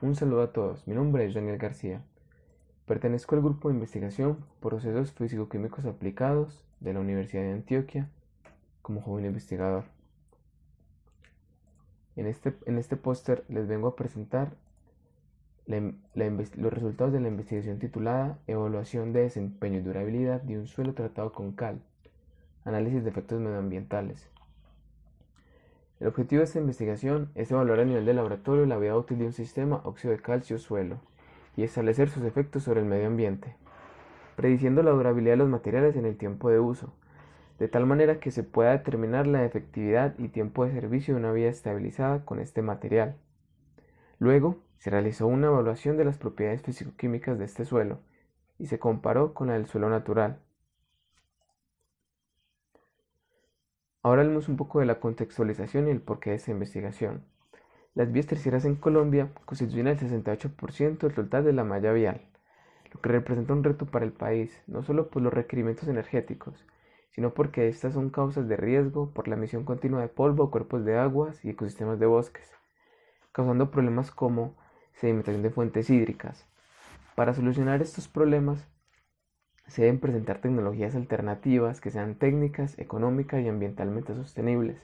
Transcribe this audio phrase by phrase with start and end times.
[0.00, 2.02] Un saludo a todos, mi nombre es Daniel García.
[2.86, 8.08] Pertenezco al grupo de investigación Procesos Físico-Químicos Aplicados de la Universidad de Antioquia
[8.80, 9.86] como joven investigador.
[12.14, 14.52] En este, en este póster les vengo a presentar
[15.66, 21.32] los resultados de la investigación titulada Evaluación de desempeño y durabilidad de un suelo tratado
[21.32, 21.80] con cal,
[22.64, 24.30] análisis de efectos medioambientales.
[26.00, 29.26] El objetivo de esta investigación es evaluar a nivel de laboratorio la vida útil de
[29.26, 30.98] un sistema óxido de calcio-suelo
[31.56, 33.56] y establecer sus efectos sobre el medio ambiente,
[34.36, 36.92] prediciendo la durabilidad de los materiales en el tiempo de uso,
[37.58, 41.32] de tal manera que se pueda determinar la efectividad y tiempo de servicio de una
[41.32, 43.16] vía estabilizada con este material.
[44.20, 47.98] Luego, se realizó una evaluación de las propiedades físico-químicas de este suelo
[48.58, 50.38] y se comparó con la del suelo natural.
[54.02, 57.24] Ahora hablemos un poco de la contextualización y el porqué de esta investigación.
[57.94, 62.20] Las vías terciarias en Colombia constituyen el 68% del total de la malla vial,
[62.92, 66.64] lo que representa un reto para el país, no solo por los requerimientos energéticos,
[67.10, 70.96] sino porque estas son causas de riesgo por la emisión continua de polvo, cuerpos de
[70.96, 72.48] aguas y ecosistemas de bosques,
[73.32, 74.54] causando problemas como
[74.94, 76.46] sedimentación de fuentes hídricas.
[77.16, 78.64] Para solucionar estos problemas,
[79.68, 84.78] se deben presentar tecnologías alternativas que sean técnicas, económicas y ambientalmente sostenibles,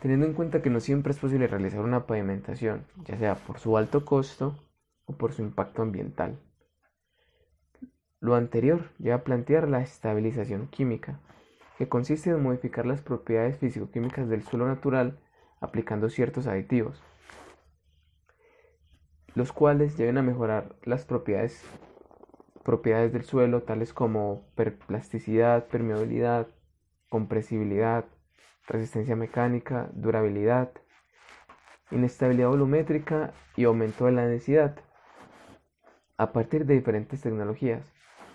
[0.00, 3.76] teniendo en cuenta que no siempre es posible realizar una pavimentación, ya sea por su
[3.76, 4.56] alto costo
[5.06, 6.38] o por su impacto ambiental.
[8.20, 11.20] Lo anterior lleva a plantear la estabilización química,
[11.76, 15.18] que consiste en modificar las propiedades físico-químicas del suelo natural
[15.60, 17.02] aplicando ciertos aditivos,
[19.34, 21.64] los cuales lleven a mejorar las propiedades
[22.64, 26.48] propiedades del suelo tales como perplasticidad, permeabilidad,
[27.10, 28.06] compresibilidad,
[28.66, 30.70] resistencia mecánica, durabilidad,
[31.90, 34.76] inestabilidad volumétrica y aumento de la densidad
[36.16, 37.92] a partir de diferentes tecnologías.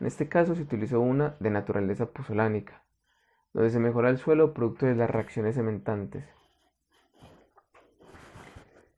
[0.00, 2.82] En este caso se utilizó una de naturaleza puzolánica,
[3.52, 6.24] donde se mejora el suelo producto de las reacciones cementantes.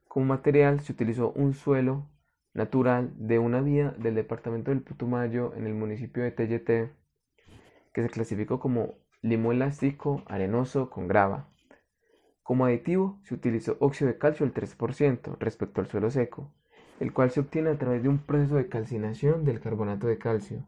[0.08, 2.06] Como material se utilizó un suelo
[2.54, 6.92] natural de una vía del departamento del Putumayo en el municipio de Teyete
[7.92, 11.48] que se clasificó como limo elástico arenoso con grava.
[12.42, 16.52] Como aditivo se utilizó óxido de calcio al 3% respecto al suelo seco,
[17.00, 20.66] el cual se obtiene a través de un proceso de calcinación del carbonato de calcio.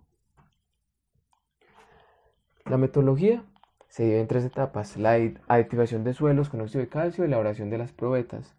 [2.64, 3.44] La metodología
[3.88, 5.12] se divide en tres etapas, la
[5.48, 8.56] aditivación de suelos con óxido de calcio y elaboración de las probetas,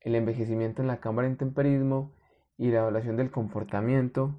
[0.00, 2.12] el envejecimiento en la cámara en temperismo
[2.56, 4.38] y la evaluación del comportamiento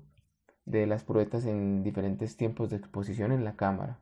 [0.65, 3.99] de las probetas en diferentes tiempos de exposición en la cámara.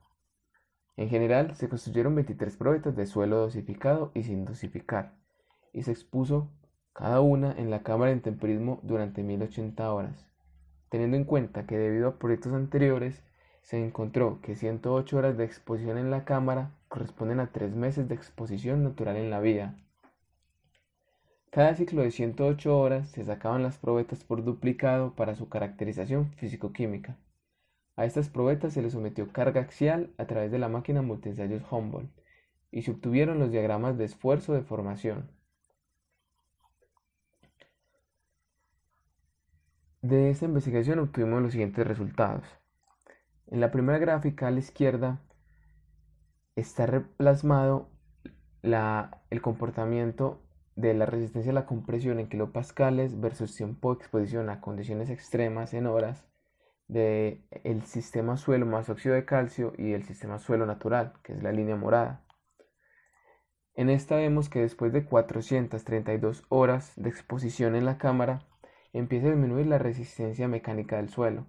[0.97, 5.15] En general, se construyeron 23 probetas de suelo dosificado y sin dosificar,
[5.73, 6.51] y se expuso
[6.93, 10.27] cada una en la cámara en temperismo durante 1080 horas.
[10.89, 13.23] Teniendo en cuenta que debido a proyectos anteriores,
[13.61, 18.15] se encontró que 108 horas de exposición en la cámara corresponden a 3 meses de
[18.15, 19.77] exposición natural en la vía,
[21.51, 27.17] cada ciclo de 108 horas se sacaban las probetas por duplicado para su caracterización físico-química.
[27.97, 32.09] A estas probetas se les sometió carga axial a través de la máquina multiensayos Humboldt
[32.71, 35.29] y se obtuvieron los diagramas de esfuerzo de formación.
[40.01, 42.45] De esta investigación obtuvimos los siguientes resultados.
[43.47, 45.19] En la primera gráfica a la izquierda
[46.55, 47.89] está replasmado
[48.63, 50.39] el comportamiento
[50.81, 55.73] de la resistencia a la compresión en kilopascales versus tiempo de exposición a condiciones extremas
[55.73, 56.25] en horas
[56.87, 61.43] del el sistema suelo más óxido de calcio y el sistema suelo natural, que es
[61.43, 62.25] la línea morada.
[63.75, 68.47] En esta vemos que después de 432 horas de exposición en la cámara,
[68.91, 71.45] empieza a disminuir la resistencia mecánica del suelo.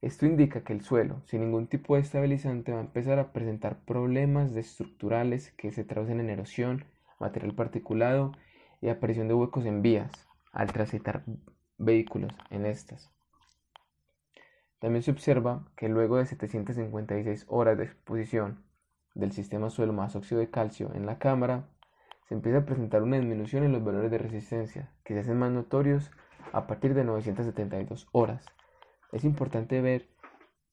[0.00, 3.84] Esto indica que el suelo, sin ningún tipo de estabilizante, va a empezar a presentar
[3.84, 6.84] problemas estructurales que se traducen en erosión,
[7.18, 8.32] material particulado
[8.84, 10.12] y aparición de huecos en vías
[10.52, 11.24] al transitar
[11.78, 13.10] vehículos en estas.
[14.78, 18.62] También se observa que luego de 756 horas de exposición
[19.14, 21.66] del sistema suelo más óxido de calcio en la cámara,
[22.28, 25.50] se empieza a presentar una disminución en los valores de resistencia, que se hacen más
[25.50, 26.10] notorios
[26.52, 28.44] a partir de 972 horas.
[29.12, 30.10] Es importante ver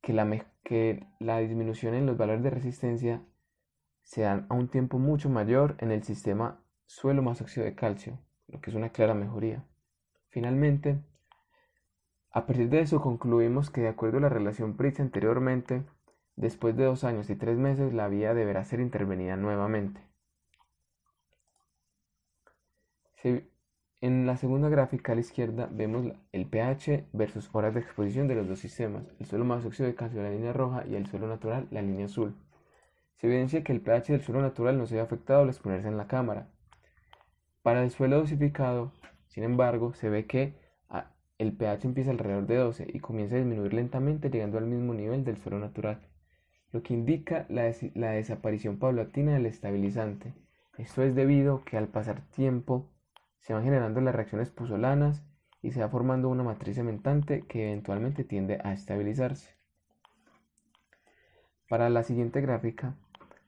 [0.02, 0.28] que la,
[0.66, 3.22] que la disminución en los valores de resistencia
[4.02, 6.61] se dan a un tiempo mucho mayor en el sistema
[6.92, 9.64] suelo más óxido de calcio, lo que es una clara mejoría.
[10.28, 11.00] Finalmente,
[12.32, 15.84] a partir de eso concluimos que de acuerdo a la relación PRITZ anteriormente,
[16.36, 20.02] después de dos años y tres meses la vía deberá ser intervenida nuevamente.
[24.02, 28.36] En la segunda gráfica a la izquierda vemos el pH versus horas de exposición de
[28.36, 31.28] los dos sistemas, el suelo más óxido de calcio la línea roja y el suelo
[31.28, 32.36] natural la línea azul.
[33.16, 35.96] Se evidencia que el pH del suelo natural no se ve afectado al exponerse en
[35.98, 36.50] la cámara.
[37.62, 38.92] Para el suelo dosificado,
[39.28, 40.56] sin embargo, se ve que
[40.90, 44.96] ah, el pH empieza alrededor de 12 y comienza a disminuir lentamente llegando al mismo
[44.96, 46.02] nivel del suelo natural,
[46.72, 50.34] lo que indica la, la desaparición paulatina del estabilizante.
[50.80, 52.90] Esto es debido a que al pasar tiempo
[53.38, 55.24] se van generando las reacciones puzolanas
[55.62, 59.56] y se va formando una matriz cementante que eventualmente tiende a estabilizarse.
[61.69, 62.96] Para la siguiente gráfica,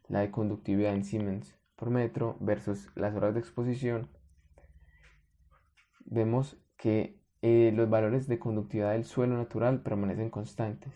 [0.07, 4.09] la de conductividad en Siemens por metro versus las horas de exposición,
[6.05, 10.93] vemos que eh, los valores de conductividad del suelo natural permanecen constantes,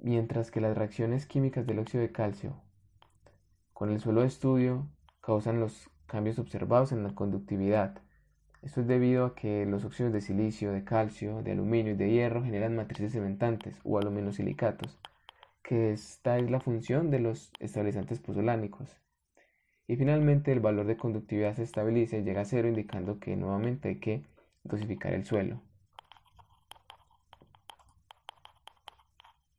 [0.00, 2.62] mientras que las reacciones químicas del óxido de calcio
[3.82, 4.88] con el suelo de estudio
[5.20, 8.00] causan los cambios observados en la conductividad.
[8.62, 12.08] Esto es debido a que los óxidos de silicio, de calcio, de aluminio y de
[12.08, 15.00] hierro generan matrices cementantes o aluminosilicatos,
[15.62, 19.00] que esta es la función de los estabilizantes pozolánicos.
[19.86, 23.88] Y finalmente el valor de conductividad se estabiliza y llega a cero indicando que nuevamente
[23.88, 24.24] hay que
[24.64, 25.60] dosificar el suelo.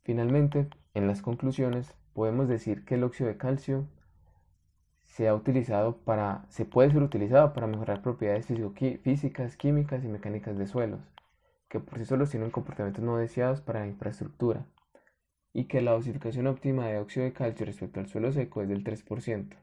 [0.03, 3.87] Finalmente, en las conclusiones, podemos decir que el óxido de calcio
[5.03, 8.47] se ha utilizado para, se puede ser utilizado para mejorar propiedades
[9.01, 11.01] físicas, químicas y mecánicas de suelos,
[11.69, 14.65] que por sí solos tienen comportamientos no deseados para la infraestructura,
[15.53, 18.83] y que la dosificación óptima de óxido de calcio respecto al suelo seco es del
[18.83, 19.55] 3%.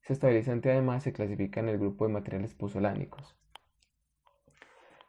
[0.00, 3.36] Este estabilizante además se clasifica en el grupo de materiales pozolánicos.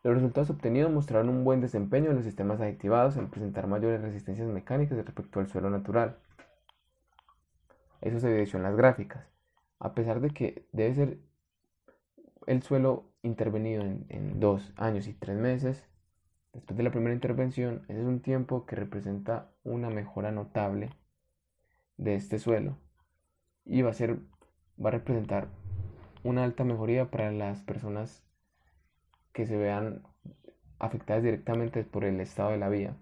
[0.03, 4.47] Los resultados obtenidos mostraron un buen desempeño en los sistemas aditivados al presentar mayores resistencias
[4.47, 6.19] mecánicas respecto al suelo natural.
[8.01, 9.29] Eso se evidenció en las gráficas
[9.79, 11.19] a pesar de que debe ser
[12.47, 15.85] el suelo intervenido en, dos años y tres meses,
[16.53, 20.89] después de la primera intervención, ese es un tiempo que representa una mejora notable
[21.97, 22.77] de este suelo
[23.65, 24.19] y va a ser
[24.83, 25.49] va a representar
[26.23, 28.23] una alta mejoría para las personas
[29.33, 30.03] que se vean
[30.79, 32.95] afectadas directamente por el estado de la vía.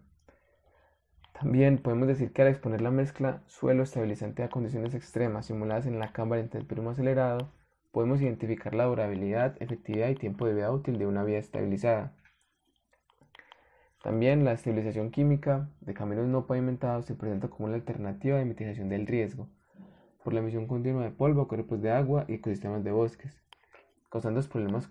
[1.40, 6.00] También podemos decir que al exponer la mezcla suelo estabilizante a condiciones extremas simuladas en
[6.00, 7.52] la cámara en temperatura acelerado,
[7.92, 12.16] podemos identificar la durabilidad, efectividad y tiempo de vida útil de una vía estabilizada.
[14.08, 18.88] También la estabilización química de caminos no pavimentados se presenta como una alternativa de mitigación
[18.88, 19.50] del riesgo
[20.24, 23.38] por la emisión continua de polvo, cuerpos de agua y ecosistemas de bosques,
[24.10, 24.90] causando problemas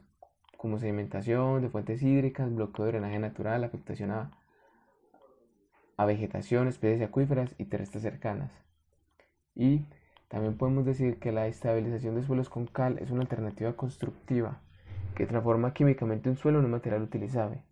[0.59, 4.33] como sedimentación de fuentes hídricas, bloqueo de drenaje natural, afectación a
[5.97, 8.53] a vegetación, especies acuíferas y terrestres cercanas.
[9.55, 9.87] Y
[10.29, 14.61] también podemos decir que la estabilización de suelos con cal es una alternativa constructiva
[15.15, 17.65] que transforma químicamente un suelo en un material utilizable,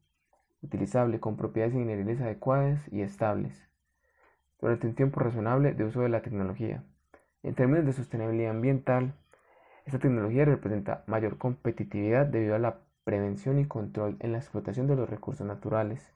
[0.65, 3.69] utilizable con propiedades ingenierales adecuadas y estables,
[4.61, 6.83] durante un tiempo razonable de uso de la tecnología.
[7.43, 9.15] En términos de sostenibilidad ambiental,
[9.85, 14.97] esta tecnología representa mayor competitividad debido a la prevención y control en la explotación de
[14.97, 16.13] los recursos naturales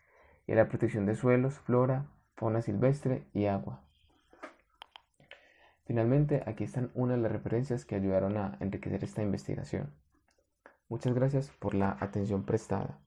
[0.47, 2.07] y la protección de suelos, flora,
[2.37, 3.83] fauna silvestre y agua.
[5.85, 9.93] Finalmente, aquí están una de las referencias que ayudaron a enriquecer esta investigación.
[10.89, 12.99] Muchas gracias por la atención prestada.